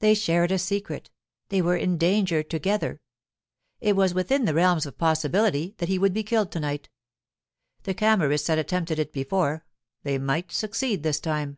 [0.00, 1.10] They shared a secret;
[1.48, 3.00] they were in danger together.
[3.80, 6.90] It was within the realms of possibility that he would be killed to night.
[7.84, 9.64] The Camorrists had attempted it before;
[10.02, 11.56] they might succeed this time.